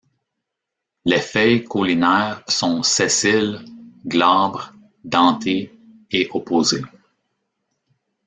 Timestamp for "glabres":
4.07-4.73